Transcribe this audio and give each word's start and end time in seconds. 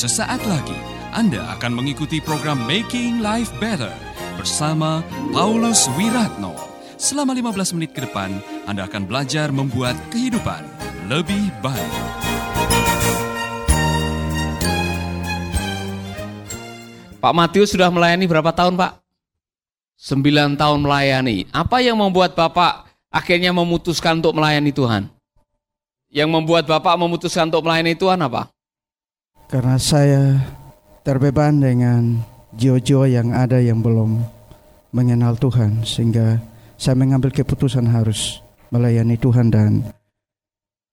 Sesaat 0.00 0.40
lagi 0.48 0.80
Anda 1.12 1.44
akan 1.60 1.76
mengikuti 1.76 2.24
program 2.24 2.64
Making 2.64 3.20
Life 3.20 3.52
Better 3.60 3.92
bersama 4.40 5.04
Paulus 5.28 5.92
Wiratno. 5.92 6.56
Selama 6.96 7.36
15 7.36 7.76
menit 7.76 7.92
ke 7.92 8.08
depan, 8.08 8.40
Anda 8.64 8.88
akan 8.88 9.04
belajar 9.04 9.52
membuat 9.52 10.00
kehidupan 10.08 10.64
lebih 11.04 11.52
baik. 11.60 11.92
Pak 17.20 17.34
Matius 17.36 17.76
sudah 17.76 17.92
melayani 17.92 18.24
berapa 18.24 18.56
tahun 18.56 18.80
Pak? 18.80 19.04
Sembilan 20.00 20.56
tahun 20.56 20.80
melayani. 20.80 21.44
Apa 21.52 21.84
yang 21.84 22.00
membuat 22.00 22.32
Bapak 22.32 22.88
akhirnya 23.12 23.52
memutuskan 23.52 24.24
untuk 24.24 24.32
melayani 24.32 24.72
Tuhan? 24.72 25.12
Yang 26.08 26.30
membuat 26.32 26.64
Bapak 26.64 26.96
memutuskan 26.96 27.52
untuk 27.52 27.68
melayani 27.68 27.92
Tuhan 27.92 28.16
apa? 28.16 28.48
Karena 29.50 29.74
saya 29.82 30.38
terbeban 31.02 31.58
dengan 31.58 32.22
jiwa-jiwa 32.54 33.10
yang 33.10 33.34
ada 33.34 33.58
yang 33.58 33.82
belum 33.82 34.22
mengenal 34.94 35.34
Tuhan. 35.42 35.82
Sehingga 35.82 36.38
saya 36.78 36.94
mengambil 36.94 37.34
keputusan 37.34 37.82
harus 37.90 38.38
melayani 38.70 39.18
Tuhan 39.18 39.50
dan 39.50 39.90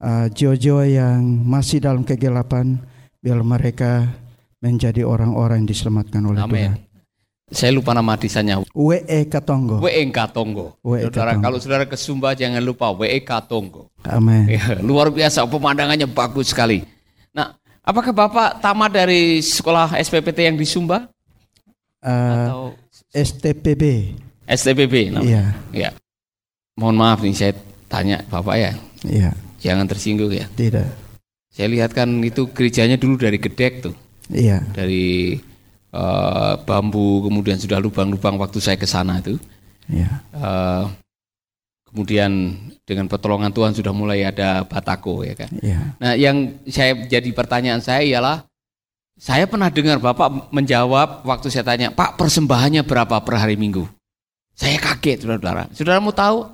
uh, 0.01 0.25
jiwa-jiwa 0.25 0.89
yang 0.89 1.21
masih 1.45 1.85
dalam 1.85 2.01
kegelapan, 2.01 2.81
biar 3.21 3.45
mereka 3.45 4.09
menjadi 4.57 5.05
orang-orang 5.05 5.61
yang 5.61 5.69
diselamatkan 5.69 6.25
oleh 6.25 6.41
Amin. 6.41 6.73
Tuhan. 6.73 6.73
Saya 7.47 7.71
lupa 7.71 7.95
nama 7.95 8.19
desanya. 8.19 8.59
WE 8.75 9.21
Katongo. 9.31 9.79
WE 9.79 10.03
Katongo. 10.11 10.75
W.E. 10.83 11.07
Saudara, 11.07 11.39
kalau 11.39 11.57
saudara 11.63 11.85
ke 11.87 11.95
Sumba 11.95 12.35
jangan 12.35 12.59
lupa 12.59 12.91
WE 12.91 13.23
Katongo. 13.23 13.87
Amin. 14.03 14.51
Ya, 14.51 14.75
luar 14.83 15.07
biasa 15.13 15.47
pemandangannya 15.47 16.11
bagus 16.11 16.51
sekali. 16.51 16.83
Nah, 17.31 17.55
apakah 17.87 18.11
Bapak 18.11 18.59
tamat 18.59 18.91
dari 18.91 19.39
sekolah 19.39 19.95
SPPT 19.95 20.43
yang 20.43 20.59
di 20.59 20.67
Sumba 20.67 21.07
Uh, 21.97 22.45
atau 22.45 22.61
STPB. 23.09 24.13
STPB? 24.45 25.09
namanya? 25.09 25.25
Iya, 25.25 25.43
Ya. 25.73 25.89
Mohon 26.77 26.95
maaf 27.01 27.19
nih 27.25 27.33
saya 27.33 27.53
tanya 27.89 28.21
Bapak 28.29 28.53
ya. 28.53 28.71
iya, 29.01 29.33
Jangan 29.57 29.89
tersinggung 29.89 30.29
ya. 30.29 30.45
tidak. 30.53 30.93
Saya 31.49 31.73
lihat 31.73 31.97
kan 31.97 32.21
itu 32.21 32.53
gerejanya 32.53 33.01
dulu 33.01 33.17
dari 33.17 33.41
gedek 33.41 33.81
tuh, 33.81 33.97
Iya, 34.29 34.61
dari 34.71 35.41
eh, 35.89 36.53
bambu 36.63 37.25
kemudian 37.25 37.57
sudah 37.57 37.81
lubang-lubang 37.81 38.37
waktu 38.37 38.61
saya 38.61 38.77
ke 38.77 38.85
sana 38.85 39.17
itu. 39.17 39.41
iya, 39.89 40.21
Eh, 40.29 40.83
kemudian 41.91 42.55
dengan 42.83 43.07
pertolongan 43.07 43.51
Tuhan 43.55 43.71
sudah 43.73 43.93
mulai 43.95 44.27
ada 44.27 44.63
batako 44.67 45.23
ya 45.23 45.35
kan. 45.35 45.49
iya. 45.63 45.95
Nah, 45.97 46.13
yang 46.13 46.59
saya 46.67 46.93
jadi 47.07 47.29
pertanyaan 47.31 47.79
saya 47.79 48.03
ialah 48.03 48.43
saya 49.17 49.49
pernah 49.49 49.73
dengar 49.73 49.97
Bapak 49.97 50.53
menjawab 50.53 51.25
waktu 51.25 51.49
saya 51.49 51.65
tanya, 51.65 51.89
"Pak, 51.89 52.21
persembahannya 52.21 52.85
berapa 52.85 53.17
per 53.25 53.35
hari 53.41 53.57
Minggu?" 53.57 53.89
Saya 54.53 54.77
kaget, 54.77 55.25
Saudara. 55.25 55.69
Saudara 55.73 55.97
mau 56.01 56.13
tahu 56.13 56.53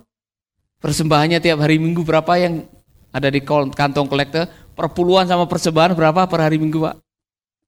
persembahannya 0.79 1.39
tiap 1.43 1.59
hari 1.59 1.79
Minggu 1.79 2.03
berapa 2.03 2.35
yang 2.39 2.67
ada 3.11 3.27
di 3.31 3.43
kantong 3.47 4.07
kolektor? 4.07 4.47
Perpuluhan 4.73 5.27
sama 5.27 5.47
persembahan 5.47 5.95
berapa 5.95 6.27
per 6.27 6.39
hari 6.43 6.59
Minggu, 6.59 6.83
Pak? 6.83 6.95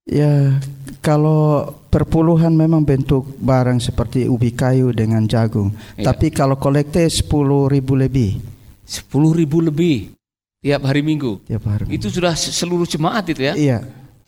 Ya, 0.06 0.62
kalau 1.02 1.74
perpuluhan 1.90 2.54
memang 2.54 2.86
bentuk 2.86 3.26
barang 3.42 3.82
seperti 3.82 4.30
ubi 4.30 4.54
kayu 4.54 4.94
dengan 4.94 5.26
jagung. 5.26 5.74
Iya. 5.98 6.14
Tapi 6.14 6.30
kalau 6.30 6.62
kolekte 6.62 7.02
10 7.02 7.26
ribu 7.66 7.98
lebih 7.98 8.38
10 8.86 9.10
ribu 9.34 9.66
lebih 9.66 10.14
tiap 10.62 10.86
hari 10.86 11.02
Minggu. 11.02 11.42
tiap 11.50 11.66
hari. 11.66 11.90
Itu 11.90 12.14
sudah 12.14 12.38
se- 12.38 12.54
seluruh 12.54 12.86
jemaat 12.86 13.26
itu 13.34 13.42
ya. 13.50 13.54
Iya, 13.58 13.78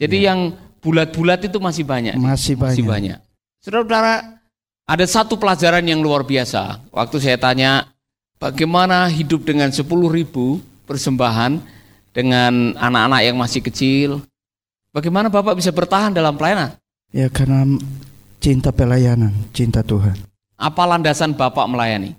Jadi 0.02 0.18
yang 0.26 0.58
bulat-bulat 0.82 1.46
itu 1.46 1.62
masih 1.62 1.86
banyak. 1.86 2.18
masih 2.18 2.58
Masih 2.58 2.82
banyak. 2.82 2.90
banyak. 3.14 3.18
Saudara-saudara, 3.62 4.42
ada 4.90 5.06
satu 5.06 5.38
pelajaran 5.38 5.86
yang 5.86 6.02
luar 6.02 6.26
biasa. 6.26 6.82
Waktu 6.90 7.22
saya 7.22 7.38
tanya, 7.38 7.86
bagaimana 8.42 9.06
hidup 9.14 9.46
dengan 9.46 9.70
10 9.70 9.86
ribu 10.10 10.58
persembahan 10.90 11.62
dengan 12.14 12.74
anak-anak 12.74 13.22
yang 13.22 13.38
masih 13.38 13.62
kecil? 13.62 14.10
Bagaimana 14.98 15.30
Bapak 15.30 15.54
bisa 15.54 15.70
bertahan 15.70 16.10
dalam 16.10 16.34
pelayanan? 16.34 16.74
Ya 17.14 17.30
karena 17.30 17.78
cinta 18.42 18.74
pelayanan, 18.74 19.30
cinta 19.54 19.86
Tuhan. 19.86 20.18
Apa 20.58 20.90
landasan 20.90 21.38
Bapak 21.38 21.70
melayani? 21.70 22.18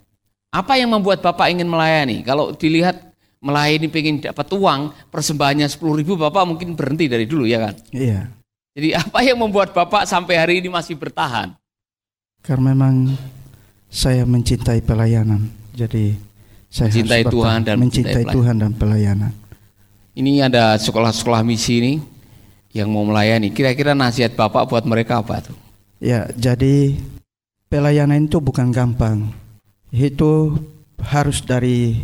Apa 0.55 0.79
yang 0.79 0.95
membuat 0.95 1.19
Bapak 1.19 1.51
ingin 1.51 1.67
melayani? 1.67 2.23
Kalau 2.23 2.55
dilihat 2.55 3.03
melayani 3.43 3.91
pengen 3.91 4.23
dapat 4.23 4.47
uang, 4.55 4.95
persembahannya 5.11 5.67
10 5.67 5.99
ribu, 5.99 6.15
Bapak 6.15 6.47
mungkin 6.47 6.79
berhenti 6.79 7.11
dari 7.11 7.27
dulu 7.27 7.51
ya 7.51 7.67
kan? 7.67 7.75
Iya, 7.91 8.31
Jadi 8.79 8.95
apa 8.95 9.27
yang 9.27 9.43
membuat 9.43 9.75
Bapak 9.75 10.07
sampai 10.07 10.39
hari 10.39 10.63
ini 10.63 10.71
masih 10.71 10.95
bertahan? 10.95 11.59
karena 12.47 12.71
memang 12.71 13.19
saya 13.91 14.23
mencintai 14.23 14.87
pelayanan. 14.87 15.51
Jadi 15.75 16.15
saya 16.71 16.95
Mencintai 16.95 17.27
harus 17.27 17.35
Tuhan 17.35 17.59
dan 17.67 17.75
mencintai 17.83 18.15
mencintai 18.23 18.35
Tuhan 18.39 18.57
dan 18.63 18.73
pelayanan. 18.79 19.33
Ini 20.15 20.47
ada 20.47 20.79
sekolah-sekolah 20.79 21.43
misi 21.43 21.75
ini 21.83 21.93
yang 22.73 22.89
mau 22.93 23.05
melayani. 23.05 23.53
Kira-kira 23.53 23.97
nasihat 23.97 24.37
Bapak 24.37 24.69
buat 24.69 24.85
mereka 24.85 25.21
apa 25.21 25.45
tuh? 25.45 25.57
Ya, 25.99 26.31
jadi 26.37 26.95
pelayanan 27.67 28.29
itu 28.29 28.39
bukan 28.39 28.71
gampang. 28.71 29.33
Itu 29.91 30.61
harus 31.03 31.41
dari 31.43 31.99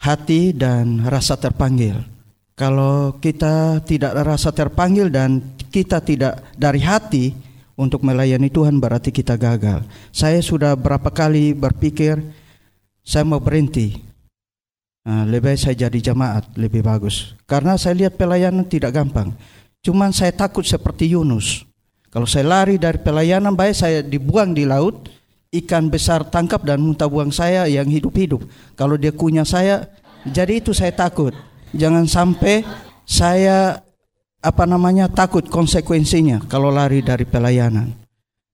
hati 0.00 0.54
dan 0.54 1.02
rasa 1.04 1.34
terpanggil. 1.36 1.98
Kalau 2.56 3.20
kita 3.20 3.84
tidak 3.84 4.16
rasa 4.24 4.48
terpanggil 4.48 5.12
dan 5.12 5.44
kita 5.68 6.00
tidak 6.00 6.40
dari 6.56 6.80
hati 6.80 7.36
untuk 7.76 8.00
melayani 8.00 8.48
Tuhan 8.48 8.80
berarti 8.80 9.12
kita 9.12 9.36
gagal. 9.36 9.84
Saya 10.08 10.40
sudah 10.40 10.72
berapa 10.72 11.12
kali 11.12 11.52
berpikir 11.52 12.16
saya 13.04 13.28
mau 13.28 13.38
berhenti. 13.38 14.00
Nah, 15.06 15.22
lebih 15.22 15.54
baik 15.54 15.60
saya 15.60 15.86
jadi 15.86 16.10
jamaat 16.10 16.56
lebih 16.58 16.82
bagus. 16.82 17.36
Karena 17.46 17.78
saya 17.78 17.94
lihat 17.94 18.18
pelayanan 18.18 18.66
tidak 18.66 18.96
gampang. 18.96 19.36
Cuman 19.86 20.10
saya 20.10 20.34
takut 20.34 20.66
seperti 20.66 21.14
Yunus. 21.14 21.62
Kalau 22.10 22.26
saya 22.26 22.42
lari 22.42 22.74
dari 22.74 22.98
pelayanan 22.98 23.54
baik 23.54 23.76
saya 23.78 24.02
dibuang 24.02 24.50
di 24.50 24.66
laut, 24.66 25.06
ikan 25.54 25.86
besar 25.86 26.26
tangkap 26.26 26.66
dan 26.66 26.82
muntah 26.82 27.06
buang 27.06 27.30
saya 27.30 27.70
yang 27.70 27.86
hidup-hidup. 27.86 28.42
Kalau 28.74 28.98
dia 28.98 29.14
kunyah 29.14 29.46
saya, 29.46 29.86
jadi 30.26 30.58
itu 30.58 30.74
saya 30.74 30.90
takut. 30.90 31.30
Jangan 31.70 32.10
sampai 32.10 32.66
saya 33.06 33.78
apa 34.42 34.64
namanya 34.66 35.06
takut 35.06 35.46
konsekuensinya 35.46 36.42
kalau 36.50 36.74
lari 36.74 36.98
dari 37.06 37.22
pelayanan. 37.22 37.94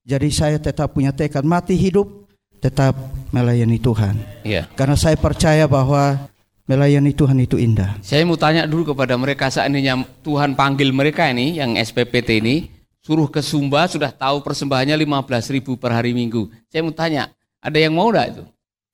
Jadi 0.04 0.28
saya 0.28 0.60
tetap 0.60 0.92
punya 0.92 1.16
tekad 1.16 1.48
mati 1.48 1.81
hidup 1.81 2.28
tetap 2.60 2.92
melayani 3.32 3.81
Tuhan. 3.81 4.21
Iya. 4.44 4.69
Karena 4.76 5.00
saya 5.00 5.16
percaya 5.16 5.65
bahwa 5.65 6.28
melayani 6.67 7.12
Tuhan 7.12 7.39
itu 7.43 7.59
indah. 7.59 7.99
Saya 8.03 8.23
mau 8.23 8.39
tanya 8.39 8.67
dulu 8.67 8.95
kepada 8.95 9.19
mereka 9.19 9.50
seandainya 9.50 9.99
Tuhan 10.23 10.55
panggil 10.55 10.95
mereka 10.95 11.27
ini 11.28 11.59
yang 11.59 11.75
SPPT 11.75 12.43
ini 12.43 12.71
suruh 13.03 13.27
ke 13.27 13.43
Sumba 13.43 13.91
sudah 13.91 14.15
tahu 14.15 14.41
persembahannya 14.47 14.95
15 14.95 15.55
ribu 15.59 15.75
per 15.75 15.91
hari 15.91 16.15
Minggu. 16.15 16.49
Saya 16.71 16.87
mau 16.87 16.95
tanya, 16.95 17.34
ada 17.59 17.78
yang 17.78 17.93
mau 17.93 18.09
enggak 18.15 18.39
itu? 18.39 18.45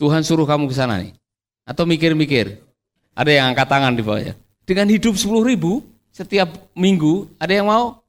Tuhan 0.00 0.24
suruh 0.24 0.48
kamu 0.48 0.70
ke 0.70 0.74
sana 0.74 1.02
nih? 1.02 1.12
Atau 1.68 1.84
mikir-mikir? 1.84 2.56
Ada 3.12 3.30
yang 3.34 3.44
angkat 3.52 3.68
tangan 3.68 3.92
di 3.92 4.02
bawahnya. 4.02 4.34
Dengan 4.64 4.88
hidup 4.88 5.18
10 5.18 5.28
ribu 5.44 5.84
setiap 6.08 6.72
minggu, 6.72 7.28
ada 7.36 7.52
yang 7.52 7.68
mau? 7.68 8.00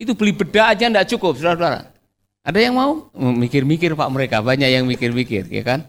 Itu 0.00 0.16
beli 0.16 0.32
beda 0.32 0.72
aja 0.74 0.88
enggak 0.88 1.12
cukup, 1.14 1.38
saudara-saudara. 1.38 1.92
Ada 2.40 2.58
yang 2.58 2.74
mau? 2.74 3.12
Mikir-mikir 3.14 3.92
Pak 3.92 4.10
mereka, 4.10 4.40
banyak 4.40 4.72
yang 4.72 4.88
mikir-mikir, 4.88 5.46
ya 5.52 5.62
kan? 5.62 5.84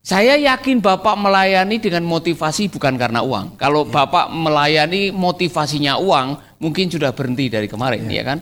Saya 0.00 0.32
yakin 0.40 0.80
Bapak 0.80 1.12
melayani 1.12 1.76
dengan 1.76 2.08
motivasi 2.08 2.72
bukan 2.72 2.96
karena 2.96 3.20
uang. 3.20 3.60
Kalau 3.60 3.84
Bapak 3.84 4.32
melayani 4.32 5.12
motivasinya 5.12 6.00
uang, 6.00 6.56
mungkin 6.56 6.88
sudah 6.88 7.12
berhenti 7.12 7.52
dari 7.52 7.68
kemarin, 7.68 8.08
ya 8.08 8.24
kan? 8.24 8.40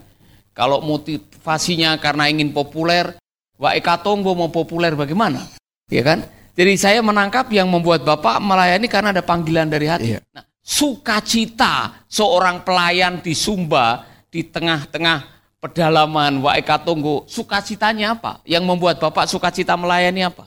Kalau 0.54 0.78
motivasinya 0.78 1.98
karena 1.98 2.30
ingin 2.30 2.54
populer, 2.54 3.18
Wak 3.58 3.74
Eka 3.74 3.98
Tonggo 4.06 4.38
mau 4.38 4.54
populer 4.54 4.94
bagaimana? 4.94 5.50
Ya 5.90 6.06
kan? 6.06 6.22
Jadi 6.54 6.78
saya 6.78 7.02
menangkap 7.02 7.50
yang 7.50 7.66
membuat 7.66 8.06
Bapak 8.06 8.38
melayani 8.38 8.86
karena 8.86 9.10
ada 9.10 9.22
panggilan 9.22 9.66
dari 9.66 9.86
hati. 9.90 10.14
Iya. 10.14 10.22
Nah, 10.30 10.46
sukacita 10.62 12.06
seorang 12.06 12.62
pelayan 12.62 13.18
di 13.18 13.34
Sumba 13.34 14.06
di 14.30 14.46
tengah-tengah 14.46 15.26
pedalaman 15.58 16.38
Tonggo, 16.86 17.26
sukacitanya 17.26 18.14
apa? 18.14 18.38
Yang 18.46 18.62
membuat 18.62 19.02
Bapak 19.02 19.26
sukacita 19.26 19.74
melayani 19.74 20.22
apa? 20.22 20.46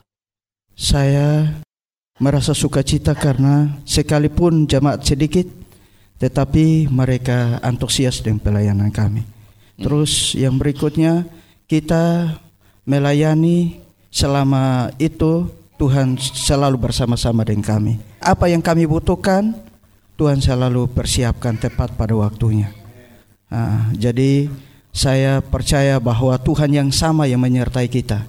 Saya 0.72 1.60
merasa 2.18 2.54
sukacita 2.54 3.12
karena 3.16 3.80
sekalipun 3.82 4.64
jamaat 4.68 5.04
sedikit, 5.04 5.46
tetapi 6.22 6.86
mereka 6.88 7.58
antusias 7.60 8.22
dengan 8.22 8.40
pelayanan 8.40 8.90
kami. 8.94 9.26
Terus 9.80 10.38
yang 10.38 10.56
berikutnya 10.60 11.26
kita 11.66 12.36
melayani 12.86 13.82
selama 14.12 14.92
itu 15.00 15.48
Tuhan 15.80 16.14
selalu 16.20 16.78
bersama-sama 16.78 17.42
dengan 17.42 17.66
kami. 17.66 17.98
Apa 18.22 18.46
yang 18.46 18.62
kami 18.62 18.86
butuhkan 18.86 19.56
Tuhan 20.14 20.38
selalu 20.38 20.86
persiapkan 20.92 21.58
tepat 21.58 21.98
pada 21.98 22.14
waktunya. 22.14 22.70
Uh, 23.50 23.90
jadi 23.98 24.46
saya 24.94 25.42
percaya 25.42 25.98
bahwa 25.98 26.36
Tuhan 26.38 26.70
yang 26.70 26.90
sama 26.94 27.26
yang 27.26 27.40
menyertai 27.42 27.88
kita. 27.90 28.22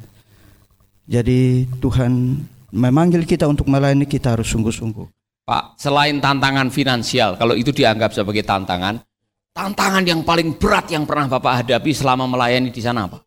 Jadi 1.03 1.67
Tuhan 1.83 2.39
memanggil 2.71 3.27
kita 3.27 3.45
untuk 3.45 3.67
melayani 3.67 4.07
kita 4.07 4.33
harus 4.37 4.47
sungguh-sungguh. 4.49 5.07
Pak, 5.43 5.75
selain 5.75 6.23
tantangan 6.23 6.71
finansial, 6.71 7.35
kalau 7.35 7.51
itu 7.51 7.75
dianggap 7.75 8.15
sebagai 8.15 8.47
tantangan, 8.47 9.03
tantangan 9.51 10.03
yang 10.07 10.23
paling 10.23 10.55
berat 10.55 10.87
yang 10.87 11.03
pernah 11.03 11.27
Bapak 11.27 11.63
hadapi 11.63 11.91
selama 11.91 12.23
melayani 12.23 12.71
di 12.71 12.79
sana 12.79 13.11
apa? 13.11 13.19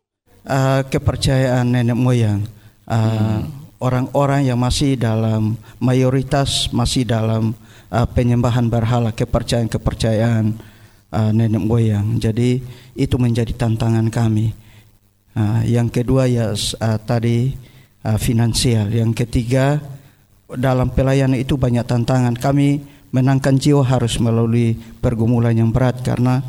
Uh, 0.46 0.80
kepercayaan 0.88 1.68
nenek 1.68 1.98
moyang. 1.98 2.40
Uh, 2.88 3.44
hmm 3.44 3.66
orang-orang 3.80 4.48
yang 4.48 4.58
masih 4.60 4.96
dalam 4.96 5.56
mayoritas 5.76 6.72
masih 6.72 7.04
dalam 7.04 7.52
uh, 7.92 8.06
penyembahan 8.08 8.66
berhala, 8.68 9.12
kepercayaan-kepercayaan 9.12 10.56
uh, 11.12 11.30
nenek 11.32 11.62
moyang. 11.62 12.16
Jadi 12.16 12.62
itu 12.96 13.16
menjadi 13.20 13.52
tantangan 13.52 14.08
kami. 14.08 14.52
Uh, 15.36 15.60
yang 15.68 15.92
kedua 15.92 16.24
ya 16.24 16.56
uh, 16.56 16.98
tadi 17.04 17.52
uh, 18.08 18.16
finansial. 18.16 18.88
Yang 18.88 19.28
ketiga 19.28 19.84
dalam 20.48 20.88
pelayanan 20.88 21.36
itu 21.36 21.60
banyak 21.60 21.84
tantangan. 21.84 22.32
Kami 22.40 22.80
menangkan 23.12 23.60
jiwa 23.60 23.84
harus 23.84 24.16
melalui 24.16 24.80
pergumulan 25.04 25.52
yang 25.52 25.68
berat 25.68 26.00
karena 26.00 26.40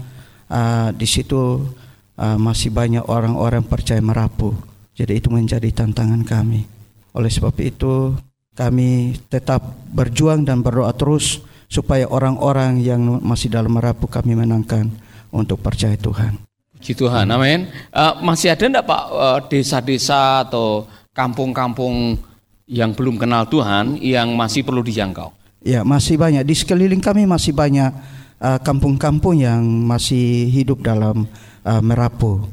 uh, 0.47 0.95
di 0.95 1.03
situ 1.03 1.67
uh, 2.15 2.37
masih 2.39 2.71
banyak 2.71 3.03
orang-orang 3.11 3.67
percaya 3.67 3.99
merapuh. 3.99 4.55
Jadi 4.95 5.19
itu 5.19 5.27
menjadi 5.29 5.67
tantangan 5.75 6.23
kami. 6.23 6.63
Oleh 7.11 7.27
sebab 7.27 7.59
itu 7.59 8.15
kami 8.55 9.19
tetap 9.27 9.61
berjuang 9.91 10.47
dan 10.47 10.63
berdoa 10.63 10.95
terus 10.95 11.43
supaya 11.67 12.07
orang-orang 12.07 12.79
yang 12.79 13.19
masih 13.19 13.51
dalam 13.51 13.75
merapu 13.75 14.07
kami 14.07 14.33
menangkan 14.33 14.87
untuk 15.29 15.59
percaya 15.59 15.99
Tuhan. 15.99 16.46
Puji 16.87 17.03
Tuhan, 17.03 17.27
amin. 17.27 17.67
Uh, 17.91 18.15
masih 18.23 18.47
ada 18.47 18.63
enggak 18.63 18.87
Pak 18.87 19.03
uh, 19.11 19.39
desa-desa 19.51 20.47
atau 20.47 20.87
kampung-kampung 21.11 22.15
yang 22.63 22.95
belum 22.95 23.19
kenal 23.19 23.43
Tuhan 23.43 23.99
yang 23.99 24.31
masih 24.39 24.63
perlu 24.63 24.79
dijangkau? 24.79 25.35
Ya, 25.67 25.83
masih 25.83 26.15
banyak. 26.15 26.47
Di 26.47 26.55
sekeliling 26.55 27.03
kami 27.03 27.27
masih 27.27 27.51
banyak 27.51 27.91
uh, 28.39 28.63
kampung-kampung 28.63 29.35
uh, 29.35 29.51
yang 29.51 29.67
masih 29.67 30.47
hidup 30.47 30.79
dalam 30.79 31.27
uh, 31.67 31.83
merapu. 31.83 32.47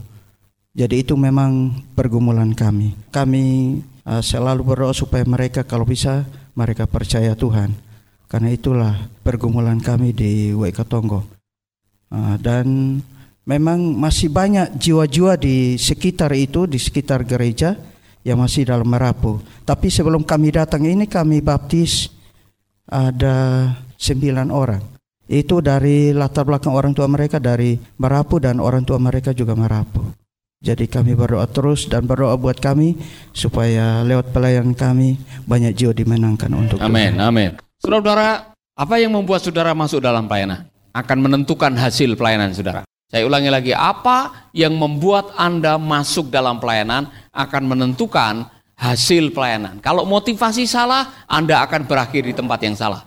Jadi 0.74 1.06
itu 1.06 1.14
memang 1.14 1.70
pergumulan 1.94 2.50
kami. 2.58 2.90
Kami 3.14 3.78
uh, 4.02 4.18
selalu 4.18 4.66
berdoa 4.66 4.98
supaya 4.98 5.22
mereka 5.22 5.62
kalau 5.62 5.86
bisa 5.86 6.26
mereka 6.58 6.90
percaya 6.90 7.38
Tuhan. 7.38 7.70
Karena 8.26 8.50
itulah 8.50 8.98
pergumulan 9.22 9.78
kami 9.78 10.10
di 10.10 10.50
WK 10.50 10.90
Tonggo. 10.90 11.22
Uh, 12.10 12.34
dan 12.42 12.98
memang 13.44 13.80
masih 13.96 14.32
banyak 14.32 14.76
jiwa-jiwa 14.76 15.36
di 15.36 15.76
sekitar 15.76 16.32
itu, 16.32 16.64
di 16.64 16.80
sekitar 16.80 17.24
gereja 17.24 17.76
yang 18.24 18.40
masih 18.40 18.64
dalam 18.64 18.88
merapu. 18.88 19.40
Tapi 19.68 19.92
sebelum 19.92 20.24
kami 20.24 20.52
datang 20.56 20.84
ini 20.88 21.04
kami 21.04 21.44
baptis 21.44 22.08
ada 22.88 23.68
sembilan 24.00 24.48
orang. 24.48 24.82
Itu 25.24 25.64
dari 25.64 26.12
latar 26.12 26.44
belakang 26.44 26.76
orang 26.76 26.92
tua 26.92 27.08
mereka 27.08 27.40
dari 27.40 27.76
merapu 27.96 28.36
dan 28.36 28.60
orang 28.60 28.84
tua 28.84 29.00
mereka 29.00 29.32
juga 29.32 29.56
merapu. 29.56 30.04
Jadi 30.64 30.88
kami 30.88 31.12
berdoa 31.12 31.44
terus 31.44 31.84
dan 31.92 32.08
berdoa 32.08 32.40
buat 32.40 32.56
kami 32.56 32.96
supaya 33.36 34.00
lewat 34.00 34.32
pelayanan 34.32 34.72
kami 34.72 35.20
banyak 35.44 35.76
jiwa 35.76 35.92
dimenangkan 35.92 36.48
untuk 36.56 36.80
Amin, 36.80 37.20
amin. 37.20 37.52
Saudara, 37.84 38.56
apa 38.72 38.94
yang 38.96 39.12
membuat 39.12 39.44
saudara 39.44 39.76
masuk 39.76 40.00
dalam 40.00 40.24
pelayanan? 40.24 40.64
Akan 40.96 41.20
menentukan 41.20 41.76
hasil 41.76 42.16
pelayanan 42.16 42.56
saudara. 42.56 42.80
Saya 43.14 43.30
ulangi 43.30 43.46
lagi, 43.46 43.70
apa 43.70 44.50
yang 44.50 44.74
membuat 44.74 45.38
Anda 45.38 45.78
masuk 45.78 46.34
dalam 46.34 46.58
pelayanan 46.58 47.06
akan 47.30 47.62
menentukan 47.62 48.50
hasil 48.74 49.30
pelayanan. 49.30 49.78
Kalau 49.78 50.02
motivasi 50.02 50.66
salah, 50.66 51.22
Anda 51.30 51.62
akan 51.62 51.86
berakhir 51.86 52.26
di 52.26 52.34
tempat 52.34 52.58
yang 52.66 52.74
salah. 52.74 53.06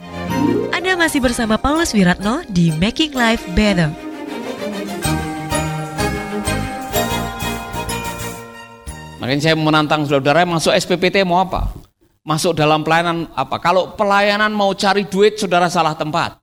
Anda 0.72 0.96
masih 0.96 1.20
bersama 1.20 1.60
Paulus 1.60 1.92
Wiratno 1.92 2.40
di 2.48 2.72
Making 2.80 3.20
Life 3.20 3.44
Better. 3.52 3.92
Makanya 9.20 9.42
saya 9.44 9.60
menantang 9.60 10.08
saudara 10.08 10.48
masuk 10.48 10.72
SPPT 10.72 11.28
mau 11.28 11.44
apa? 11.44 11.68
Masuk 12.24 12.56
dalam 12.56 12.80
pelayanan 12.80 13.28
apa? 13.36 13.60
Kalau 13.60 13.92
pelayanan 14.00 14.56
mau 14.56 14.72
cari 14.72 15.04
duit, 15.04 15.36
saudara 15.36 15.68
salah 15.68 16.00
tempat. 16.00 16.40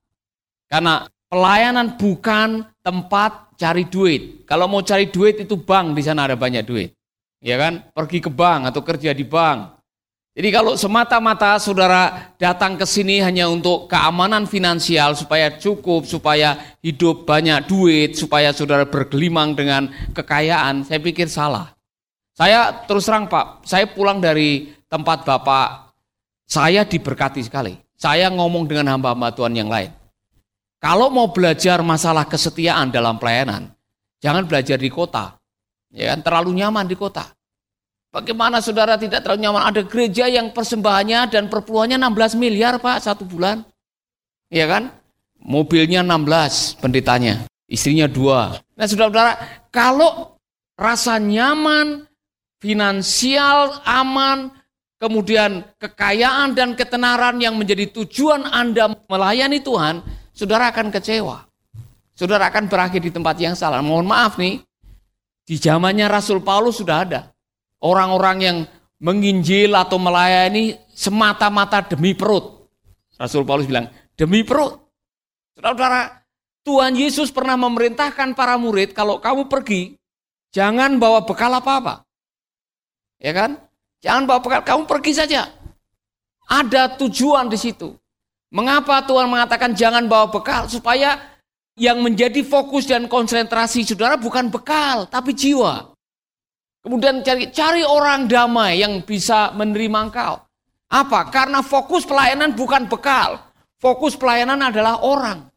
Karena 0.68 1.08
pelayanan 1.28 1.96
bukan 1.96 2.68
tempat 2.84 3.54
cari 3.56 3.86
duit. 3.88 4.44
Kalau 4.44 4.66
mau 4.66 4.82
cari 4.82 5.08
duit 5.08 5.40
itu 5.40 5.56
bank, 5.58 5.94
di 5.96 6.02
sana 6.04 6.28
ada 6.28 6.36
banyak 6.36 6.64
duit. 6.66 6.90
Ya 7.44 7.60
kan? 7.60 7.84
Pergi 7.92 8.24
ke 8.24 8.30
bank 8.32 8.72
atau 8.72 8.80
kerja 8.80 9.12
di 9.12 9.24
bank. 9.24 9.84
Jadi 10.34 10.50
kalau 10.50 10.74
semata-mata 10.74 11.62
saudara 11.62 12.34
datang 12.42 12.74
ke 12.74 12.82
sini 12.82 13.22
hanya 13.22 13.46
untuk 13.46 13.86
keamanan 13.86 14.50
finansial 14.50 15.14
supaya 15.14 15.54
cukup, 15.54 16.02
supaya 16.10 16.58
hidup 16.82 17.22
banyak 17.22 17.70
duit, 17.70 18.18
supaya 18.18 18.50
saudara 18.50 18.82
bergelimang 18.82 19.54
dengan 19.54 19.86
kekayaan, 20.10 20.82
saya 20.82 20.98
pikir 20.98 21.30
salah. 21.30 21.70
Saya 22.34 22.74
terus 22.82 23.06
terang 23.06 23.30
Pak, 23.30 23.62
saya 23.62 23.86
pulang 23.86 24.18
dari 24.18 24.74
tempat 24.90 25.22
Bapak, 25.22 25.94
saya 26.50 26.82
diberkati 26.82 27.46
sekali. 27.46 27.78
Saya 27.94 28.26
ngomong 28.26 28.66
dengan 28.66 28.90
hamba-hamba 28.90 29.30
Tuhan 29.30 29.54
yang 29.54 29.70
lain. 29.70 29.94
Kalau 30.84 31.08
mau 31.08 31.32
belajar 31.32 31.80
masalah 31.80 32.28
kesetiaan 32.28 32.92
dalam 32.92 33.16
pelayanan, 33.16 33.72
jangan 34.20 34.44
belajar 34.44 34.76
di 34.76 34.92
kota. 34.92 35.40
Ya 35.88 36.12
kan, 36.12 36.20
terlalu 36.20 36.60
nyaman 36.60 36.84
di 36.84 36.92
kota. 36.92 37.24
Bagaimana 38.12 38.60
saudara 38.60 39.00
tidak 39.00 39.24
terlalu 39.24 39.48
nyaman? 39.48 39.64
Ada 39.64 39.80
gereja 39.88 40.28
yang 40.28 40.52
persembahannya 40.52 41.32
dan 41.32 41.48
perpuluhannya 41.48 41.96
16 41.96 42.36
miliar 42.36 42.76
Pak 42.76 43.00
satu 43.00 43.24
bulan. 43.24 43.64
Ya 44.52 44.68
kan? 44.68 44.92
Mobilnya 45.40 46.04
16 46.04 46.76
pendetanya, 46.76 47.48
istrinya 47.64 48.04
dua. 48.04 48.60
Nah 48.76 48.84
saudara-saudara, 48.84 49.40
kalau 49.72 50.36
rasa 50.76 51.16
nyaman, 51.16 52.04
finansial 52.60 53.80
aman, 53.88 54.52
kemudian 55.00 55.64
kekayaan 55.80 56.52
dan 56.52 56.76
ketenaran 56.76 57.40
yang 57.40 57.56
menjadi 57.56 57.88
tujuan 57.88 58.44
Anda 58.52 58.92
melayani 59.08 59.64
Tuhan, 59.64 60.23
saudara 60.34 60.74
akan 60.74 60.90
kecewa. 60.90 61.46
Saudara 62.14 62.50
akan 62.50 62.66
berakhir 62.66 63.00
di 63.02 63.10
tempat 63.10 63.38
yang 63.38 63.54
salah. 63.54 63.82
Mohon 63.82 64.06
maaf 64.10 64.38
nih, 64.38 64.62
di 65.46 65.56
zamannya 65.58 66.06
Rasul 66.06 66.42
Paulus 66.42 66.78
sudah 66.78 67.06
ada. 67.06 67.20
Orang-orang 67.82 68.36
yang 68.42 68.56
menginjil 69.02 69.74
atau 69.74 69.98
melayani 69.98 70.78
semata-mata 70.94 71.82
demi 71.82 72.14
perut. 72.14 72.70
Rasul 73.18 73.42
Paulus 73.42 73.66
bilang, 73.66 73.90
demi 74.14 74.46
perut. 74.46 74.78
Saudara-saudara, 75.58 76.22
Tuhan 76.64 76.94
Yesus 76.96 77.28
pernah 77.28 77.58
memerintahkan 77.58 78.32
para 78.32 78.56
murid, 78.56 78.96
kalau 78.96 79.20
kamu 79.20 79.50
pergi, 79.50 79.98
jangan 80.54 80.96
bawa 80.96 81.26
bekal 81.26 81.52
apa-apa. 81.52 82.06
Ya 83.20 83.36
kan? 83.36 83.60
Jangan 84.00 84.24
bawa 84.24 84.40
bekal, 84.40 84.62
kamu 84.64 84.82
pergi 84.88 85.12
saja. 85.12 85.50
Ada 86.48 86.96
tujuan 87.00 87.52
di 87.52 87.58
situ. 87.60 87.92
Mengapa 88.54 89.02
Tuhan 89.02 89.26
mengatakan 89.26 89.74
jangan 89.74 90.06
bawa 90.06 90.30
bekal? 90.30 90.70
Supaya 90.70 91.18
yang 91.74 91.98
menjadi 92.06 92.46
fokus 92.46 92.86
dan 92.86 93.10
konsentrasi 93.10 93.82
saudara 93.82 94.14
bukan 94.14 94.46
bekal, 94.46 95.10
tapi 95.10 95.34
jiwa. 95.34 95.90
Kemudian 96.86 97.26
cari, 97.26 97.50
cari 97.50 97.82
orang 97.82 98.30
damai 98.30 98.78
yang 98.78 99.02
bisa 99.02 99.50
menerima 99.58 99.98
engkau. 100.06 100.38
Apa? 100.86 101.34
Karena 101.34 101.66
fokus 101.66 102.06
pelayanan 102.06 102.54
bukan 102.54 102.86
bekal. 102.86 103.42
Fokus 103.82 104.14
pelayanan 104.14 104.70
adalah 104.70 105.02
orang. 105.02 105.50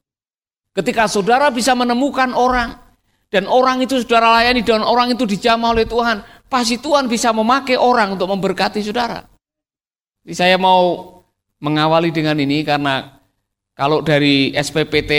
Ketika 0.74 1.06
saudara 1.06 1.54
bisa 1.54 1.78
menemukan 1.78 2.34
orang, 2.34 2.82
dan 3.30 3.46
orang 3.46 3.86
itu 3.86 4.02
saudara 4.02 4.42
layani, 4.42 4.66
dan 4.66 4.82
orang 4.82 5.14
itu 5.14 5.30
dijamah 5.30 5.76
oleh 5.76 5.86
Tuhan, 5.86 6.26
pasti 6.50 6.82
Tuhan 6.82 7.06
bisa 7.06 7.30
memakai 7.30 7.78
orang 7.78 8.18
untuk 8.18 8.26
memberkati 8.32 8.82
saudara. 8.82 9.22
Jadi 10.26 10.34
saya 10.34 10.58
mau 10.58 11.17
mengawali 11.58 12.14
dengan 12.14 12.38
ini 12.38 12.62
karena 12.62 13.18
kalau 13.78 14.02
dari 14.02 14.54
SPPT 14.58 15.14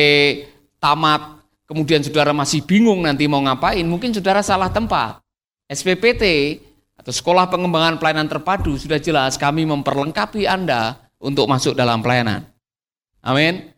tamat, 0.82 1.42
kemudian 1.66 2.02
saudara 2.02 2.34
masih 2.34 2.62
bingung 2.66 3.06
nanti 3.06 3.30
mau 3.30 3.38
ngapain, 3.42 3.86
mungkin 3.86 4.10
saudara 4.10 4.42
salah 4.42 4.70
tempat. 4.70 5.22
SPPT 5.68 6.24
atau 6.98 7.12
Sekolah 7.14 7.46
Pengembangan 7.46 8.00
Pelayanan 8.00 8.26
Terpadu 8.26 8.74
sudah 8.74 8.98
jelas 8.98 9.38
kami 9.38 9.62
memperlengkapi 9.68 10.48
Anda 10.48 10.98
untuk 11.20 11.46
masuk 11.46 11.78
dalam 11.78 12.02
pelayanan. 12.02 12.46
Amin. 13.22 13.70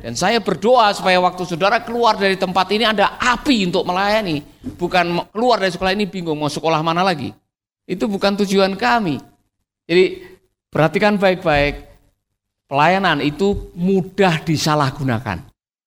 Dan 0.00 0.16
saya 0.16 0.40
berdoa 0.40 0.92
supaya 0.96 1.20
waktu 1.20 1.44
saudara 1.44 1.80
keluar 1.84 2.16
dari 2.16 2.36
tempat 2.36 2.66
ini 2.72 2.84
ada 2.88 3.16
api 3.20 3.68
untuk 3.68 3.84
melayani. 3.84 4.42
Bukan 4.76 5.32
keluar 5.32 5.60
dari 5.60 5.72
sekolah 5.72 5.92
ini 5.92 6.08
bingung 6.08 6.36
mau 6.36 6.50
sekolah 6.50 6.80
mana 6.80 7.04
lagi. 7.04 7.32
Itu 7.86 8.10
bukan 8.10 8.34
tujuan 8.42 8.74
kami. 8.74 9.20
Jadi 9.86 10.04
perhatikan 10.72 11.14
baik-baik. 11.20 11.85
Pelayanan 12.66 13.22
itu 13.22 13.70
mudah 13.78 14.42
disalahgunakan. 14.42 15.38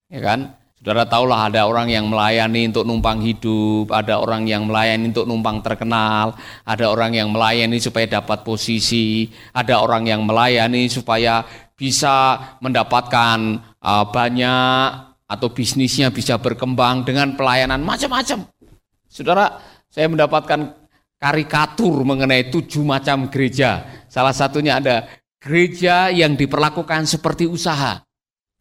Ya 0.08 0.22
kan? 0.24 0.56
Saudara 0.80 1.04
tahulah 1.04 1.52
ada 1.52 1.68
orang 1.68 1.92
yang 1.92 2.08
melayani 2.08 2.72
untuk 2.72 2.88
numpang 2.88 3.20
hidup, 3.20 3.92
ada 3.92 4.16
orang 4.16 4.48
yang 4.48 4.64
melayani 4.64 5.12
untuk 5.12 5.28
numpang 5.28 5.60
terkenal, 5.60 6.40
ada 6.64 6.86
orang 6.88 7.20
yang 7.20 7.36
melayani 7.36 7.84
supaya 7.84 8.08
dapat 8.08 8.48
posisi, 8.48 9.28
ada 9.52 9.84
orang 9.84 10.08
yang 10.08 10.24
melayani 10.24 10.88
supaya 10.88 11.44
bisa 11.76 12.40
mendapatkan 12.64 13.60
uh, 13.84 14.08
banyak 14.08 14.88
atau 15.28 15.48
bisnisnya 15.52 16.16
bisa 16.16 16.40
berkembang 16.40 17.04
dengan 17.04 17.36
pelayanan 17.36 17.84
macam-macam. 17.84 18.48
Saudara, 19.12 19.60
saya 19.92 20.08
mendapatkan 20.08 20.80
karikatur 21.20 22.08
mengenai 22.08 22.48
tujuh 22.48 22.88
macam 22.88 23.28
gereja. 23.28 23.84
Salah 24.08 24.32
satunya 24.32 24.80
ada 24.80 25.12
gereja 25.40 26.12
yang 26.12 26.36
diperlakukan 26.36 27.08
seperti 27.08 27.48
usaha. 27.48 28.04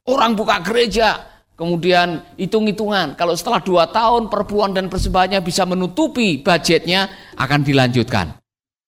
Orang 0.09 0.39
buka 0.39 0.63
gereja, 0.65 1.39
Kemudian 1.59 2.23
hitung-hitungan, 2.39 3.19
kalau 3.19 3.35
setelah 3.35 3.59
dua 3.59 3.91
tahun 3.91 4.31
perpuluhan 4.31 4.79
dan 4.79 4.87
persembahannya 4.87 5.43
bisa 5.43 5.67
menutupi 5.67 6.39
budgetnya, 6.39 7.11
akan 7.35 7.67
dilanjutkan. 7.67 8.31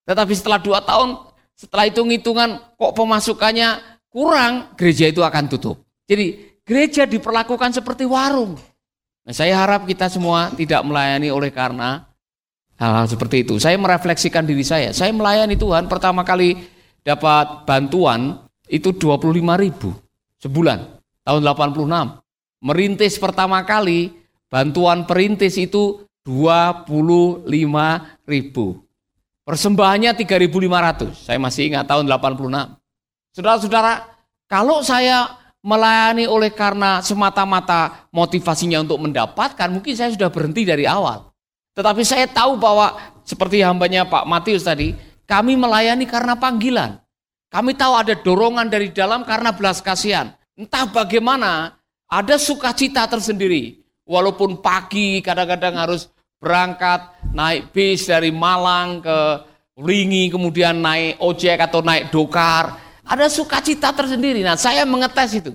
Tetapi 0.06 0.30
setelah 0.38 0.62
dua 0.62 0.78
tahun, 0.78 1.18
setelah 1.58 1.90
hitung-hitungan 1.90 2.78
kok 2.78 2.94
pemasukannya 2.94 3.82
kurang, 4.06 4.70
gereja 4.78 5.10
itu 5.10 5.18
akan 5.18 5.50
tutup. 5.50 5.82
Jadi 6.06 6.62
gereja 6.62 7.10
diperlakukan 7.10 7.74
seperti 7.74 8.06
warung. 8.06 8.54
Nah, 9.26 9.34
saya 9.34 9.58
harap 9.58 9.82
kita 9.82 10.06
semua 10.06 10.54
tidak 10.54 10.86
melayani 10.86 11.26
oleh 11.34 11.50
karena 11.50 12.06
hal-hal 12.78 13.10
seperti 13.10 13.50
itu. 13.50 13.58
Saya 13.58 13.74
merefleksikan 13.82 14.46
diri 14.46 14.62
saya. 14.62 14.94
Saya 14.94 15.10
melayani 15.10 15.58
Tuhan 15.58 15.90
pertama 15.90 16.22
kali 16.22 16.54
dapat 17.02 17.64
bantuan 17.64 18.40
itu 18.70 18.94
25 18.94 19.34
ribu 19.60 19.90
sebulan 20.38 20.78
tahun 21.24 21.40
86 21.42 22.20
merintis 22.60 23.16
pertama 23.16 23.64
kali, 23.64 24.12
bantuan 24.52 25.08
perintis 25.08 25.56
itu 25.56 26.04
25 26.22 27.48
ribu. 28.28 28.84
Persembahannya 29.48 30.14
3.500. 30.14 31.26
Saya 31.26 31.40
masih 31.40 31.72
ingat 31.72 31.88
tahun 31.88 32.06
86. 32.06 32.76
Saudara-saudara, 33.34 34.06
kalau 34.46 34.84
saya 34.84 35.40
melayani 35.64 36.28
oleh 36.28 36.52
karena 36.52 37.02
semata-mata 37.02 38.06
motivasinya 38.14 38.84
untuk 38.84 39.00
mendapatkan, 39.00 39.68
mungkin 39.72 39.96
saya 39.96 40.12
sudah 40.12 40.30
berhenti 40.30 40.62
dari 40.62 40.86
awal. 40.86 41.32
Tetapi 41.74 42.02
saya 42.04 42.28
tahu 42.28 42.60
bahwa 42.60 42.94
seperti 43.24 43.64
hambanya 43.64 44.06
Pak 44.06 44.28
Matius 44.28 44.68
tadi, 44.68 44.94
kami 45.30 45.54
melayani 45.54 46.10
karena 46.10 46.34
panggilan. 46.34 46.98
Kami 47.54 47.78
tahu 47.78 47.94
ada 47.94 48.18
dorongan 48.18 48.66
dari 48.66 48.90
dalam 48.90 49.22
karena 49.22 49.54
belas 49.54 49.78
kasihan. 49.78 50.34
Entah 50.58 50.90
bagaimana 50.90 51.78
ada 52.10 52.34
sukacita 52.34 53.06
tersendiri. 53.06 53.78
Walaupun 54.02 54.58
pagi 54.58 55.22
kadang-kadang 55.22 55.78
harus 55.78 56.10
berangkat 56.42 57.14
naik 57.30 57.70
bis 57.70 58.10
dari 58.10 58.34
Malang 58.34 58.98
ke 59.06 59.18
Lingi, 59.78 60.34
kemudian 60.34 60.82
naik 60.82 61.22
ojek 61.22 61.62
atau 61.62 61.78
naik 61.78 62.10
dokar. 62.10 62.74
Ada 63.06 63.30
sukacita 63.30 63.94
tersendiri. 63.94 64.42
Nah 64.42 64.58
saya 64.58 64.82
mengetes 64.82 65.38
itu. 65.38 65.54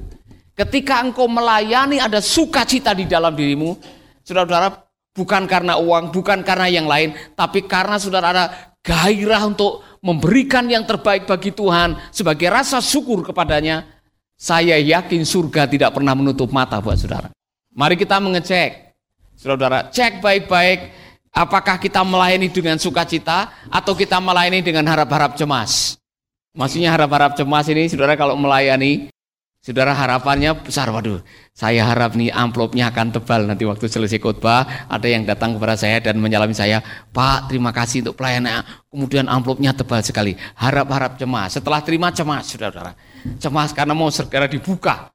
Ketika 0.55 1.03
engkau 1.03 1.27
melayani 1.27 1.99
ada 1.99 2.23
sukacita 2.23 2.95
di 2.95 3.03
dalam 3.03 3.35
dirimu, 3.35 3.75
saudara-saudara, 4.23 4.87
bukan 5.11 5.43
karena 5.51 5.75
uang, 5.75 6.15
bukan 6.15 6.47
karena 6.47 6.71
yang 6.71 6.87
lain, 6.87 7.11
tapi 7.35 7.67
karena 7.67 7.99
saudara 7.99 8.31
ada 8.31 8.45
gairah 8.85 9.41
untuk 9.49 9.81
memberikan 10.05 10.69
yang 10.69 10.85
terbaik 10.85 11.25
bagi 11.25 11.49
Tuhan 11.49 11.97
sebagai 12.13 12.45
rasa 12.53 12.77
syukur 12.77 13.25
kepadanya, 13.25 13.89
saya 14.37 14.77
yakin 14.77 15.25
surga 15.25 15.65
tidak 15.65 15.97
pernah 15.97 16.13
menutup 16.13 16.53
mata 16.53 16.77
buat 16.77 17.01
saudara. 17.01 17.33
Mari 17.73 17.97
kita 17.97 18.21
mengecek. 18.21 18.93
Saudara, 19.35 19.91
cek 19.91 20.23
baik-baik 20.23 20.93
apakah 21.35 21.75
kita 21.75 21.99
melayani 22.07 22.47
dengan 22.47 22.79
sukacita 22.79 23.51
atau 23.67 23.91
kita 23.91 24.15
melayani 24.23 24.63
dengan 24.63 24.87
harap-harap 24.87 25.35
cemas. 25.35 25.99
Maksudnya 26.55 26.87
harap-harap 26.95 27.35
cemas 27.35 27.67
ini 27.67 27.91
saudara 27.91 28.15
kalau 28.15 28.39
melayani 28.39 29.11
Saudara 29.65 29.97
harapannya 29.97 30.61
besar, 30.61 30.93
waduh, 30.93 31.25
saya 31.49 31.89
harap 31.89 32.13
nih 32.13 32.29
amplopnya 32.29 32.93
akan 32.93 33.17
tebal 33.17 33.49
nanti 33.49 33.65
waktu 33.65 33.89
selesai 33.89 34.21
khotbah 34.21 34.85
ada 34.85 35.09
yang 35.09 35.25
datang 35.25 35.57
kepada 35.57 35.73
saya 35.73 35.97
dan 35.97 36.21
menyalami 36.21 36.53
saya, 36.53 36.85
Pak 37.09 37.49
terima 37.49 37.73
kasih 37.73 38.05
untuk 38.05 38.13
pelayanan, 38.13 38.61
kemudian 38.93 39.25
amplopnya 39.25 39.73
tebal 39.73 40.05
sekali, 40.05 40.37
harap-harap 40.53 41.17
cemas, 41.17 41.57
setelah 41.57 41.81
terima 41.81 42.13
cemas, 42.13 42.45
saudara-saudara, 42.45 42.93
cemas 43.41 43.73
karena 43.73 43.97
mau 43.97 44.13
segera 44.13 44.45
dibuka. 44.45 45.09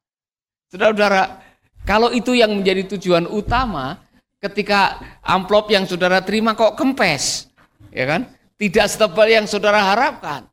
Saudara-saudara, 0.67 1.47
kalau 1.87 2.11
itu 2.11 2.35
yang 2.35 2.51
menjadi 2.51 2.99
tujuan 2.99 3.31
utama, 3.31 4.03
ketika 4.43 4.99
amplop 5.23 5.71
yang 5.71 5.87
saudara 5.87 6.27
terima 6.27 6.59
kok 6.59 6.75
kempes, 6.75 7.47
ya 7.95 8.03
kan? 8.03 8.27
Tidak 8.59 8.87
setebal 8.91 9.31
yang 9.31 9.47
saudara 9.47 9.95
harapkan. 9.95 10.51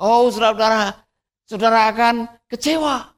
Oh, 0.00 0.24
saudara-saudara, 0.32 1.04
saudara 1.44 1.92
akan 1.92 2.14
kecewa. 2.48 3.15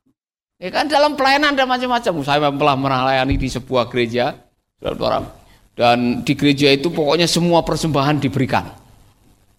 Ya 0.59 0.75
kan 0.75 0.91
dalam 0.91 1.15
pelayanan 1.15 1.55
ada 1.55 1.65
macam-macam. 1.71 2.13
Saya 2.27 2.51
telah 2.51 2.75
melayani 2.75 3.39
di 3.39 3.47
sebuah 3.47 3.87
gereja, 3.87 4.35
dan 5.79 6.27
di 6.27 6.35
gereja 6.35 6.75
itu 6.75 6.91
pokoknya 6.91 7.31
semua 7.31 7.63
persembahan 7.63 8.19
diberikan. 8.19 8.67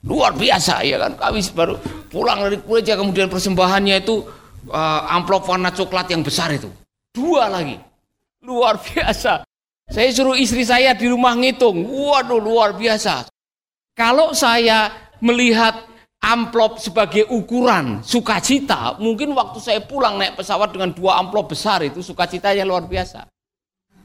Luar 0.04 0.36
biasa 0.36 0.84
ya 0.84 1.00
kan. 1.00 1.16
Kami 1.16 1.40
baru 1.56 1.80
pulang 2.12 2.44
dari 2.44 2.60
gereja 2.60 3.00
kemudian 3.00 3.32
persembahannya 3.32 4.04
itu 4.04 4.28
uh, 4.72 5.02
amplop 5.16 5.48
warna 5.48 5.72
coklat 5.72 6.12
yang 6.12 6.24
besar 6.24 6.52
itu. 6.52 6.68
Dua 7.16 7.48
lagi. 7.48 7.80
Luar 8.44 8.80
biasa. 8.80 9.44
Saya 9.90 10.10
suruh 10.12 10.36
istri 10.36 10.68
saya 10.68 10.96
di 10.96 11.08
rumah 11.08 11.36
ngitung. 11.36 11.88
Waduh 11.88 12.40
luar 12.40 12.76
biasa. 12.76 13.28
Kalau 13.96 14.32
saya 14.32 14.92
melihat 15.20 15.89
amplop 16.20 16.78
sebagai 16.84 17.28
ukuran 17.32 18.04
sukacita, 18.04 19.00
mungkin 19.00 19.32
waktu 19.32 19.58
saya 19.64 19.80
pulang 19.84 20.20
naik 20.20 20.36
pesawat 20.36 20.76
dengan 20.76 20.92
dua 20.92 21.20
amplop 21.20 21.56
besar 21.56 21.80
itu 21.84 22.04
sukacitanya 22.04 22.68
luar 22.68 22.86
biasa. 22.86 23.26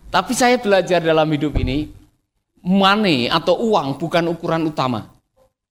Tapi 0.08 0.32
saya 0.32 0.56
belajar 0.62 1.02
dalam 1.02 1.26
hidup 1.26 1.58
ini, 1.58 1.90
money 2.62 3.26
atau 3.26 3.58
uang 3.58 3.98
bukan 3.98 4.30
ukuran 4.30 4.62
utama. 4.70 5.10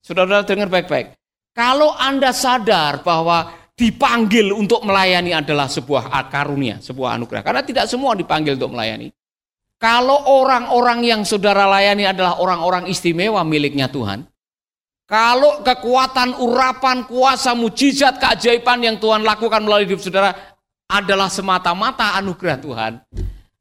Saudara 0.04 0.44
dengar 0.44 0.68
baik-baik. 0.68 1.16
Kalau 1.56 1.96
Anda 1.96 2.34
sadar 2.34 3.00
bahwa 3.00 3.48
dipanggil 3.72 4.52
untuk 4.52 4.84
melayani 4.86 5.32
adalah 5.32 5.66
sebuah 5.66 6.12
karunia, 6.28 6.78
sebuah 6.78 7.16
anugerah. 7.16 7.42
Karena 7.42 7.62
tidak 7.64 7.88
semua 7.88 8.12
dipanggil 8.12 8.60
untuk 8.60 8.76
melayani. 8.76 9.08
Kalau 9.80 10.30
orang-orang 10.30 11.04
yang 11.04 11.20
saudara 11.26 11.68
layani 11.68 12.08
adalah 12.08 12.40
orang-orang 12.40 12.88
istimewa 12.88 13.42
miliknya 13.44 13.90
Tuhan, 13.90 14.24
kalau 15.04 15.60
kekuatan, 15.60 16.40
urapan, 16.40 17.04
kuasa, 17.04 17.52
mujizat, 17.52 18.16
keajaiban 18.16 18.80
yang 18.80 18.96
Tuhan 18.96 19.20
lakukan 19.20 19.60
melalui 19.60 19.84
hidup 19.84 20.00
saudara 20.00 20.32
adalah 20.88 21.28
semata-mata 21.28 22.16
anugerah 22.16 22.58
Tuhan, 22.60 22.92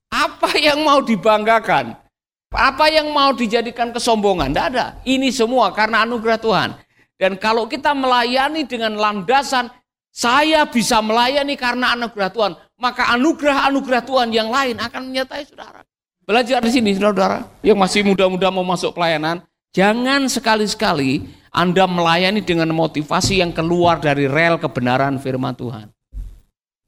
apa 0.07 0.49
yang 0.55 0.79
mau 0.85 1.03
dibanggakan? 1.03 1.99
Apa 2.53 2.85
yang 2.85 3.09
mau 3.09 3.33
dijadikan 3.33 3.89
kesombongan? 3.89 4.53
Tidak 4.53 4.65
ada. 4.77 4.85
Ini 5.03 5.33
semua 5.33 5.73
karena 5.73 6.05
anugerah 6.05 6.37
Tuhan. 6.37 6.69
Dan 7.17 7.33
kalau 7.41 7.65
kita 7.65 7.97
melayani 7.97 8.63
dengan 8.69 8.93
landasan, 8.93 9.73
saya 10.13 10.61
bisa 10.69 11.01
melayani 11.01 11.57
karena 11.57 11.97
anugerah 11.97 12.29
Tuhan, 12.29 12.53
maka 12.77 13.09
anugerah-anugerah 13.17 14.05
Tuhan 14.05 14.29
yang 14.29 14.53
lain 14.53 14.77
akan 14.77 15.01
menyertai 15.09 15.43
saudara. 15.49 15.81
Belajar 16.23 16.61
di 16.61 16.69
sini 16.69 16.93
saudara-saudara 16.93 17.49
yang 17.65 17.75
masih 17.75 18.05
muda-muda 18.05 18.53
mau 18.53 18.61
masuk 18.61 18.93
pelayanan, 18.93 19.41
Jangan 19.73 20.29
sekali-sekali 20.29 21.25
Anda 21.49 21.89
melayani 21.89 22.45
dengan 22.45 22.69
motivasi 22.77 23.41
yang 23.41 23.49
keluar 23.49 23.97
dari 23.97 24.29
rel 24.29 24.61
kebenaran 24.61 25.17
firman 25.17 25.57
Tuhan. 25.57 25.89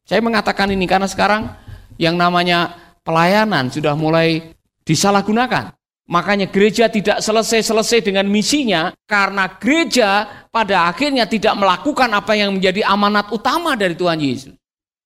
Saya 0.06 0.22
mengatakan 0.22 0.70
ini 0.70 0.86
karena 0.86 1.10
sekarang 1.10 1.50
yang 1.98 2.14
namanya 2.14 2.78
pelayanan 3.02 3.74
sudah 3.74 3.98
mulai 3.98 4.54
disalahgunakan. 4.86 5.74
Makanya 6.06 6.54
gereja 6.54 6.86
tidak 6.86 7.26
selesai-selesai 7.26 8.06
dengan 8.06 8.30
misinya 8.30 8.94
karena 9.10 9.50
gereja 9.58 10.30
pada 10.54 10.86
akhirnya 10.86 11.26
tidak 11.26 11.58
melakukan 11.58 12.14
apa 12.14 12.38
yang 12.38 12.54
menjadi 12.54 12.86
amanat 12.86 13.34
utama 13.34 13.74
dari 13.74 13.98
Tuhan 13.98 14.22
Yesus. 14.22 14.54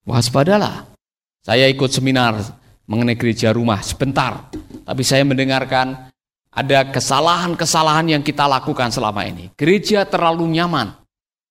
Waspadalah. 0.03 0.91
Saya 1.39 1.71
ikut 1.71 1.87
seminar 1.87 2.43
mengenai 2.83 3.15
gereja 3.15 3.55
rumah 3.55 3.79
sebentar, 3.79 4.51
tapi 4.83 5.07
saya 5.07 5.23
mendengarkan 5.23 6.08
ada 6.49 6.89
kesalahan-kesalahan 6.89 8.17
yang 8.17 8.23
kita 8.25 8.49
lakukan 8.49 8.89
selama 8.89 9.25
ini. 9.25 9.53
Gereja 9.53 10.03
terlalu 10.03 10.49
nyaman. 10.49 10.97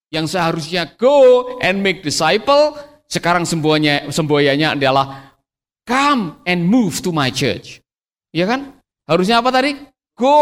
Yang 0.08 0.34
seharusnya 0.34 0.88
go 0.96 1.56
and 1.60 1.84
make 1.84 2.00
disciple, 2.00 2.74
sekarang 3.06 3.44
semboyanya, 3.44 4.08
semboyanya 4.08 4.72
adalah 4.72 5.36
come 5.84 6.40
and 6.48 6.64
move 6.64 7.00
to 7.04 7.12
my 7.12 7.28
church. 7.28 7.84
Ya 8.32 8.48
kan? 8.48 8.76
Harusnya 9.08 9.40
apa 9.40 9.52
tadi? 9.52 9.76
Go 10.16 10.36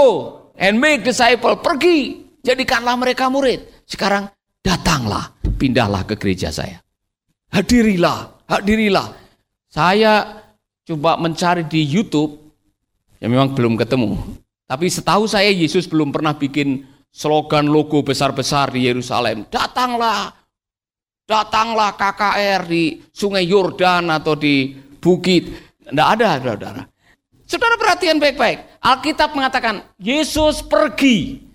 and 0.56 0.78
make 0.78 1.02
disciple, 1.02 1.58
pergi, 1.58 2.26
jadikanlah 2.46 2.94
mereka 2.94 3.26
murid. 3.26 3.86
Sekarang 3.86 4.30
datanglah, 4.62 5.34
pindahlah 5.58 6.02
ke 6.02 6.18
gereja 6.18 6.50
saya. 6.50 6.82
Hadirilah, 7.50 8.46
hadirilah. 8.50 9.14
Saya 9.70 10.42
coba 10.86 11.18
mencari 11.18 11.66
di 11.66 11.82
YouTube, 11.82 12.38
ya 13.18 13.26
memang 13.26 13.54
belum 13.54 13.74
ketemu. 13.78 14.14
Tapi 14.66 14.90
setahu 14.90 15.30
saya 15.30 15.46
Yesus 15.54 15.86
belum 15.86 16.10
pernah 16.10 16.34
bikin 16.34 16.82
slogan 17.14 17.70
logo 17.70 18.02
besar-besar 18.02 18.74
di 18.74 18.90
Yerusalem. 18.90 19.46
Datanglah, 19.46 20.34
datanglah 21.22 21.94
KKR 21.94 22.66
di 22.66 22.98
Sungai 23.14 23.46
Yordan 23.46 24.10
atau 24.10 24.34
di 24.34 24.74
bukit. 24.98 25.54
Tidak 25.86 26.08
ada, 26.18 26.42
saudara. 26.42 26.82
Saudara 27.46 27.78
perhatian 27.78 28.18
baik-baik. 28.18 28.82
Alkitab 28.82 29.38
mengatakan 29.38 29.86
Yesus 30.02 30.66
pergi 30.66 31.46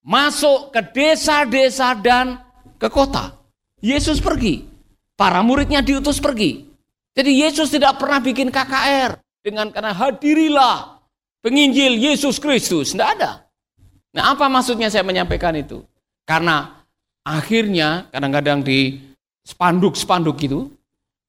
masuk 0.00 0.72
ke 0.72 0.80
desa-desa 0.96 1.92
dan 1.92 2.40
ke 2.80 2.88
kota. 2.88 3.36
Yesus 3.84 4.16
pergi. 4.16 4.64
Para 5.12 5.44
muridnya 5.44 5.84
diutus 5.84 6.20
pergi. 6.20 6.64
Jadi 7.12 7.32
Yesus 7.40 7.72
tidak 7.72 8.00
pernah 8.00 8.20
bikin 8.20 8.48
KKR 8.48 9.16
dengan 9.44 9.72
karena 9.72 9.92
hadirilah 9.92 10.95
penginjil 11.44 11.96
Yesus 11.96 12.40
Kristus. 12.40 12.94
Tidak 12.94 13.08
ada. 13.18 13.46
Nah 14.16 14.32
apa 14.32 14.48
maksudnya 14.48 14.88
saya 14.88 15.04
menyampaikan 15.04 15.52
itu? 15.56 15.84
Karena 16.24 16.84
akhirnya 17.26 18.08
kadang-kadang 18.14 18.64
di 18.64 18.96
spanduk-spanduk 19.46 20.36
itu 20.42 20.70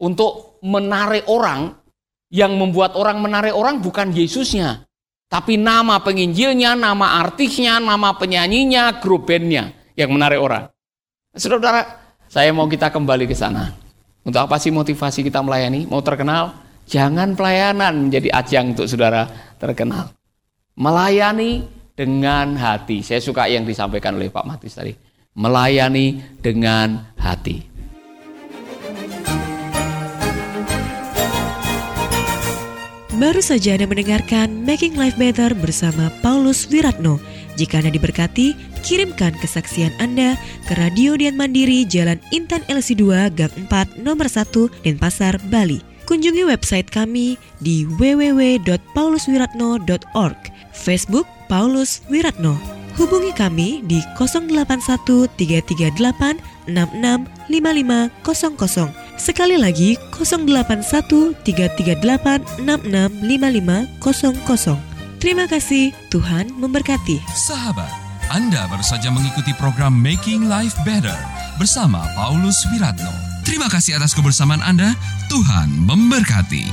untuk 0.01 0.61
menarik 0.65 1.25
orang 1.29 1.73
yang 2.33 2.55
membuat 2.57 2.97
orang 2.97 3.23
menarik 3.23 3.55
orang 3.55 3.79
bukan 3.79 4.11
Yesusnya, 4.11 4.83
tapi 5.31 5.55
nama 5.55 5.99
penginjilnya, 6.03 6.75
nama 6.75 7.23
artisnya, 7.23 7.79
nama 7.79 8.15
penyanyinya, 8.15 8.99
grup 8.99 9.27
bandnya 9.27 9.71
yang 9.95 10.11
menarik 10.11 10.39
orang. 10.39 10.67
Saudara, 11.35 11.85
saya 12.27 12.51
mau 12.51 12.67
kita 12.67 12.91
kembali 12.91 13.29
ke 13.29 13.35
sana. 13.37 13.71
Untuk 14.27 14.43
apa 14.43 14.59
sih 14.59 14.73
motivasi 14.75 15.23
kita 15.23 15.39
melayani? 15.39 15.87
Mau 15.87 16.03
terkenal? 16.03 16.51
Jangan 16.87 17.35
pelayanan 17.35 18.07
menjadi 18.07 18.31
ajang 18.31 18.71
untuk 18.71 18.87
saudara 18.87 19.27
terkenal. 19.59 20.15
Melayani 20.79 21.67
dengan 21.91 22.55
hati. 22.55 23.03
Saya 23.03 23.19
suka 23.19 23.51
yang 23.51 23.67
disampaikan 23.67 24.15
oleh 24.15 24.31
Pak 24.31 24.47
Matis 24.47 24.79
tadi. 24.79 24.95
Melayani 25.35 26.39
dengan 26.39 27.11
hati. 27.19 27.75
Baru 33.17 33.41
saja 33.41 33.75
Anda 33.75 33.89
mendengarkan 33.89 34.63
Making 34.63 34.95
Life 34.95 35.17
Better 35.19 35.51
bersama 35.57 36.07
Paulus 36.23 36.69
Wiratno. 36.71 37.19
Jika 37.57 37.81
Anda 37.81 37.91
diberkati, 37.91 38.53
kirimkan 38.85 39.35
kesaksian 39.41 39.91
Anda 39.97 40.37
ke 40.69 40.77
Radio 40.77 41.17
Dian 41.17 41.33
Mandiri 41.33 41.83
Jalan 41.83 42.21
Intan 42.29 42.61
LC2 42.69 43.33
Gang 43.33 43.51
4 43.67 44.05
Nomor 44.05 44.29
1 44.29 44.85
Denpasar, 44.85 45.41
Bali. 45.49 45.96
Kunjungi 46.07 46.47
website 46.47 46.87
kami 46.87 47.35
di 47.59 47.83
www.pauluswiratno.org, 47.83 50.39
Facebook 50.71 51.27
Paulus 51.51 51.99
Wiratno. 52.07 52.55
Hubungi 52.95 53.35
kami 53.35 53.83
di 53.83 53.99
081 54.15 55.27
338 55.35 56.39
665500 56.65 59.19
Sekali 59.19 59.59
lagi 59.59 59.99
081 60.15 61.35
338 61.43 62.63
665500. 62.63 64.87
Terima 65.17 65.49
kasih, 65.49 65.89
Tuhan 66.13 66.53
memberkati. 66.55 67.17
Sahabat, 67.35 67.89
Anda 68.29 68.69
baru 68.69 68.85
saja 68.85 69.09
mengikuti 69.09 69.49
program 69.57 69.97
Making 69.97 70.45
Life 70.45 70.77
Better 70.85 71.17
bersama 71.57 72.05
Paulus 72.13 72.61
Wiratno. 72.69 73.09
Terima 73.41 73.65
kasih 73.71 73.97
atas 73.97 74.13
kebersamaan 74.13 74.61
Anda. 74.61 74.93
Tuhan 75.27 75.67
memberkati. 75.83 76.63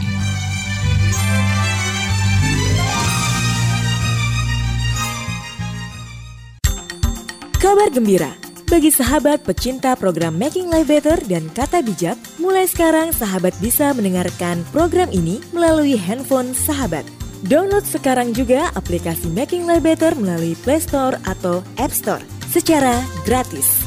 Kabar 7.58 7.90
gembira 7.90 8.30
bagi 8.70 8.94
sahabat 8.94 9.42
pecinta 9.42 9.98
program 9.98 10.38
Making 10.38 10.70
Life 10.70 10.86
Better 10.86 11.18
dan 11.26 11.50
Kata 11.50 11.82
Bijak, 11.82 12.14
mulai 12.38 12.70
sekarang 12.70 13.10
sahabat 13.10 13.58
bisa 13.58 13.90
mendengarkan 13.90 14.62
program 14.70 15.10
ini 15.10 15.42
melalui 15.50 15.98
handphone 15.98 16.54
sahabat. 16.54 17.02
Download 17.50 17.82
sekarang 17.82 18.38
juga 18.38 18.70
aplikasi 18.78 19.34
Making 19.34 19.66
Life 19.66 19.82
Better 19.82 20.14
melalui 20.14 20.54
Play 20.62 20.78
Store 20.78 21.18
atau 21.26 21.66
App 21.74 21.90
Store 21.90 22.22
secara 22.54 23.02
gratis. 23.26 23.83